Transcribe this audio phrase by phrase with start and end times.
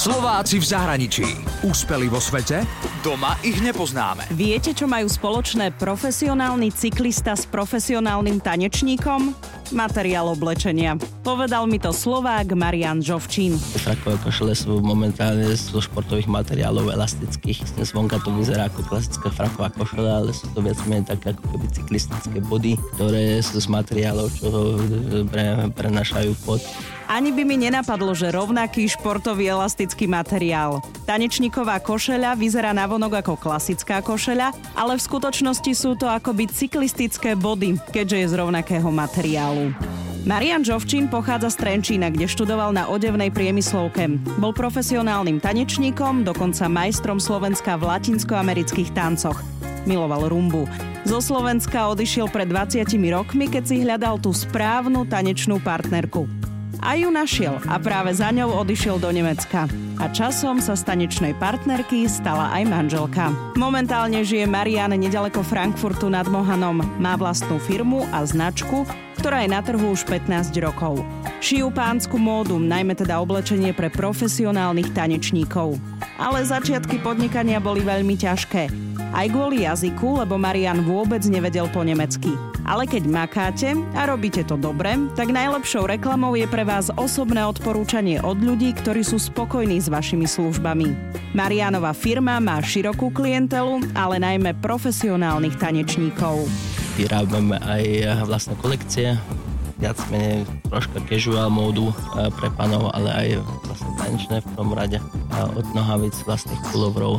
[0.00, 1.28] Slováci v zahraničí.
[1.60, 2.64] Úspeli vo svete?
[3.04, 4.32] Doma ich nepoznáme.
[4.32, 9.36] Viete, čo majú spoločné profesionálny cyklista s profesionálnym tanečníkom?
[9.76, 10.96] Materiál oblečenia.
[11.20, 13.60] Povedal mi to Slovák Marian Žovčín.
[13.60, 17.60] Frakové košele sú momentálne zo športových materiálov elastických.
[17.84, 21.66] Zvonka to vyzerá ako klasická fraková košela, ale sú to viac menej také ako keby
[21.76, 24.48] cyklistické body, ktoré sú z materiálov, čo
[25.28, 26.64] pre, prenašajú pod
[27.10, 30.78] ani by mi nenapadlo, že rovnaký športový elastický materiál.
[31.10, 37.74] Tanečníková košeľa vyzerá navonok ako klasická košeľa, ale v skutočnosti sú to akoby cyklistické body,
[37.90, 39.74] keďže je z rovnakého materiálu.
[40.22, 44.20] Marian Žovčín pochádza z Trenčína, kde študoval na odevnej priemyslovke.
[44.36, 49.40] Bol profesionálnym tanečníkom, dokonca majstrom Slovenska v latinskoamerických tancoch.
[49.88, 50.68] Miloval rumbu.
[51.08, 56.39] Zo Slovenska odišiel pred 20 rokmi, keď si hľadal tú správnu tanečnú partnerku.
[56.78, 59.66] A ju našiel a práve za ňou odišiel do Nemecka.
[59.98, 63.34] A časom sa stanečnej partnerky stala aj manželka.
[63.58, 66.80] Momentálne žije Marian nedaleko Frankfurtu nad Mohanom.
[67.02, 68.86] Má vlastnú firmu a značku,
[69.20, 71.04] ktorá je na trhu už 15 rokov.
[71.44, 75.76] Šijú pánsku módu, najmä teda oblečenie pre profesionálnych tanečníkov.
[76.16, 78.72] Ale začiatky podnikania boli veľmi ťažké.
[79.10, 82.32] Aj kvôli jazyku, lebo Marian vôbec nevedel po nemecky.
[82.70, 88.22] Ale keď makáte a robíte to dobre, tak najlepšou reklamou je pre vás osobné odporúčanie
[88.22, 90.94] od ľudí, ktorí sú spokojní s vašimi službami.
[91.34, 96.46] Marianova firma má širokú klientelu, ale najmä profesionálnych tanečníkov.
[96.94, 99.18] Vyrábame aj vlastné kolekcie,
[99.82, 103.28] viac menej troška casual módu eh, pre panov, ale aj
[103.66, 105.02] vlastne tanečné v tom rade.
[105.58, 107.18] Od nohavic vlastných pulovrov,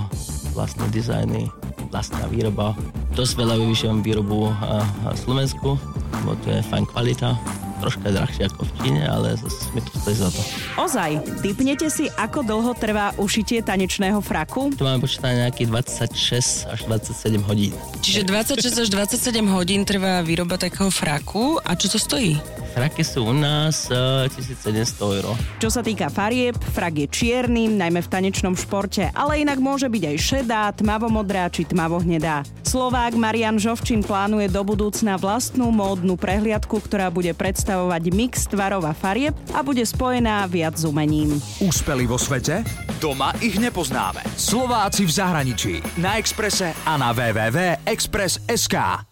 [0.55, 1.51] vlastné dizajny,
[1.91, 2.71] vlastná výroba.
[3.21, 5.77] Dosť veľa vyvyšujem výrobu v Slovensku,
[6.25, 7.37] bo to je fajn kvalita
[7.77, 9.37] troška drahšie ako v Číne, ale
[9.77, 10.41] mi to stojí za to.
[10.81, 14.73] Ozaj, typnete si, ako dlho trvá ušitie tanečného fraku?
[14.73, 17.77] Tu máme počítané nejakých 26 až 27 hodín.
[18.01, 22.41] Čiže 26 až 27 hodín trvá výroba takého fraku a čo to stojí?
[22.71, 25.35] Fraky sú u nás uh, eh, 1700 eur.
[25.59, 30.03] Čo sa týka farieb, frak je čierny, najmä v tanečnom športe, ale inak môže byť
[30.07, 32.47] aj šedá, tmavomodrá či tmavohnedá.
[32.63, 38.95] Slovák Marian Žovčin plánuje do budúcna vlastnú módnu prehliadku, ktorá bude predstavovať mix tvarov a
[38.95, 41.43] farieb a bude spojená viac s umením.
[41.59, 42.63] Úspeli vo svete?
[43.03, 44.23] Doma ich nepoznáme.
[44.39, 45.73] Slováci v zahraničí.
[45.99, 49.10] Na Exprese a na www.express.sk.